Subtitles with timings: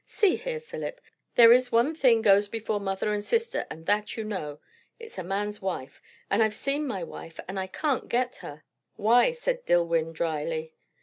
[0.07, 0.99] "See here, Philip.
[1.35, 4.59] There is one thing goes before mother and sister; and that you know.
[4.97, 6.01] It's a man's wife.
[6.27, 8.63] And I've seen my wife, and I can't get her."
[8.95, 10.73] "Why?" said Dillwyri dryly.